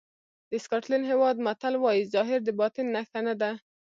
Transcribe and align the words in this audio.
د 0.51 0.53
سکاټلېنډ 0.63 1.03
هېواد 1.11 1.35
متل 1.45 1.73
وایي 1.83 2.03
ظاهر 2.13 2.39
د 2.43 2.49
باطن 2.59 2.85
نښه 2.95 3.19
نه 3.27 3.35
ده. 3.41 3.51